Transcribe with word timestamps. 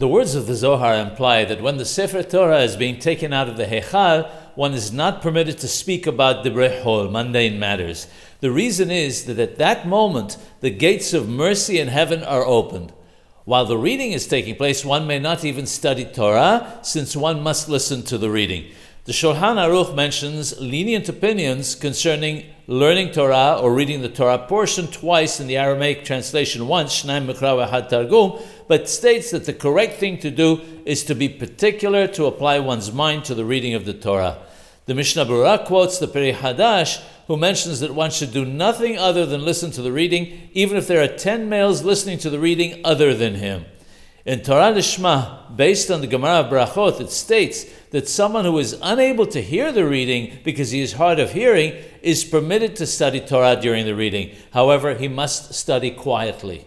The 0.00 0.08
words 0.08 0.34
of 0.34 0.46
the 0.46 0.54
Zohar 0.54 0.94
imply 0.94 1.44
that 1.44 1.60
when 1.60 1.76
the 1.76 1.84
Sefer 1.84 2.22
Torah 2.22 2.62
is 2.62 2.74
being 2.74 2.98
taken 2.98 3.34
out 3.34 3.50
of 3.50 3.58
the 3.58 3.66
Heichal, 3.66 4.30
one 4.54 4.72
is 4.72 4.90
not 4.90 5.20
permitted 5.20 5.58
to 5.58 5.68
speak 5.68 6.06
about 6.06 6.42
the 6.42 6.48
brehol, 6.48 7.10
mundane 7.10 7.58
matters. 7.58 8.06
The 8.40 8.50
reason 8.50 8.90
is 8.90 9.26
that 9.26 9.38
at 9.38 9.58
that 9.58 9.86
moment, 9.86 10.38
the 10.60 10.70
gates 10.70 11.12
of 11.12 11.28
mercy 11.28 11.78
in 11.78 11.88
heaven 11.88 12.22
are 12.22 12.46
opened. 12.46 12.94
While 13.44 13.66
the 13.66 13.76
reading 13.76 14.12
is 14.12 14.26
taking 14.26 14.56
place, 14.56 14.86
one 14.86 15.06
may 15.06 15.18
not 15.18 15.44
even 15.44 15.66
study 15.66 16.06
Torah, 16.06 16.78
since 16.80 17.14
one 17.14 17.42
must 17.42 17.68
listen 17.68 18.02
to 18.04 18.16
the 18.16 18.30
reading. 18.30 18.70
The 19.06 19.12
Shulchan 19.12 19.56
Aruch 19.56 19.94
mentions 19.94 20.60
lenient 20.60 21.08
opinions 21.08 21.74
concerning 21.74 22.44
learning 22.66 23.12
Torah 23.12 23.58
or 23.58 23.72
reading 23.72 24.02
the 24.02 24.10
Torah 24.10 24.36
portion 24.36 24.88
twice 24.88 25.40
in 25.40 25.46
the 25.46 25.56
Aramaic 25.56 26.04
translation 26.04 26.68
once, 26.68 27.02
Shnaim 27.02 27.26
Mikra 27.26 27.66
Had 27.70 27.88
Targum, 27.88 28.34
but 28.68 28.90
states 28.90 29.30
that 29.30 29.46
the 29.46 29.54
correct 29.54 29.94
thing 29.94 30.18
to 30.18 30.30
do 30.30 30.60
is 30.84 31.02
to 31.04 31.14
be 31.14 31.30
particular 31.30 32.06
to 32.08 32.26
apply 32.26 32.58
one's 32.58 32.92
mind 32.92 33.24
to 33.24 33.34
the 33.34 33.46
reading 33.46 33.72
of 33.72 33.86
the 33.86 33.94
Torah. 33.94 34.36
The 34.84 34.94
Mishnah 34.94 35.24
Berurah 35.24 35.64
quotes 35.64 35.98
the 35.98 36.06
Peri 36.06 36.34
Hadash, 36.34 37.02
who 37.26 37.38
mentions 37.38 37.80
that 37.80 37.94
one 37.94 38.10
should 38.10 38.34
do 38.34 38.44
nothing 38.44 38.98
other 38.98 39.24
than 39.24 39.46
listen 39.46 39.70
to 39.70 39.82
the 39.82 39.92
reading, 39.92 40.50
even 40.52 40.76
if 40.76 40.86
there 40.86 41.02
are 41.02 41.08
ten 41.08 41.48
males 41.48 41.82
listening 41.82 42.18
to 42.18 42.28
the 42.28 42.38
reading 42.38 42.82
other 42.84 43.14
than 43.14 43.36
him. 43.36 43.64
In 44.30 44.42
Torah 44.42 44.72
Lishma, 44.72 45.56
based 45.56 45.90
on 45.90 46.02
the 46.02 46.06
Gemara 46.06 46.42
of 46.42 46.52
Brachot, 46.52 47.00
it 47.00 47.10
states 47.10 47.64
that 47.90 48.08
someone 48.08 48.44
who 48.44 48.60
is 48.60 48.78
unable 48.80 49.26
to 49.26 49.42
hear 49.42 49.72
the 49.72 49.84
reading 49.84 50.38
because 50.44 50.70
he 50.70 50.80
is 50.82 50.92
hard 50.92 51.18
of 51.18 51.32
hearing 51.32 51.74
is 52.00 52.22
permitted 52.22 52.76
to 52.76 52.86
study 52.86 53.18
Torah 53.18 53.60
during 53.60 53.86
the 53.86 53.94
reading. 53.96 54.30
However, 54.52 54.94
he 54.94 55.08
must 55.08 55.54
study 55.54 55.90
quietly. 55.90 56.64